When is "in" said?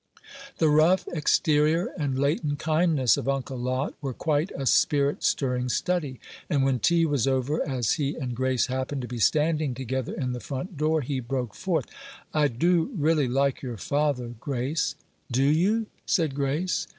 10.15-10.31